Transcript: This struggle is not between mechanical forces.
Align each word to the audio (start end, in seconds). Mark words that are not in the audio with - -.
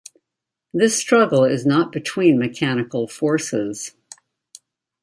This 0.73 0.97
struggle 0.97 1.43
is 1.43 1.63
not 1.63 1.91
between 1.91 2.39
mechanical 2.39 3.07
forces. 3.07 3.93